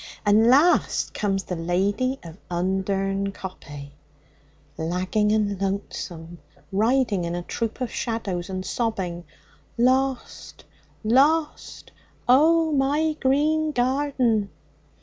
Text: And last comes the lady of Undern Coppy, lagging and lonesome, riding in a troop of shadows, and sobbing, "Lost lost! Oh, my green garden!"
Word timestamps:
And 0.25 0.47
last 0.47 1.13
comes 1.13 1.43
the 1.43 1.55
lady 1.55 2.17
of 2.23 2.39
Undern 2.49 3.31
Coppy, 3.33 3.91
lagging 4.75 5.31
and 5.31 5.61
lonesome, 5.61 6.39
riding 6.71 7.23
in 7.23 7.35
a 7.35 7.43
troop 7.43 7.79
of 7.81 7.91
shadows, 7.91 8.49
and 8.49 8.65
sobbing, 8.65 9.25
"Lost 9.77 10.65
lost! 11.03 11.91
Oh, 12.27 12.71
my 12.73 13.15
green 13.19 13.71
garden!" 13.73 14.49